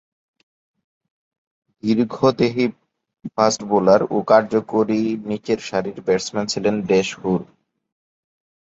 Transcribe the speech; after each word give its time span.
দীর্ঘদেহী 1.83 2.65
fast 3.35 3.61
bowler 3.69 4.01
ও 4.11 4.17
কার্যকরী 4.27 4.99
নিচেরসারির 5.29 5.97
ব্যাটসম্যান 6.05 6.45
ছিলেন 6.53 6.75
ডেস 6.89 7.09
হোর। 7.21 7.41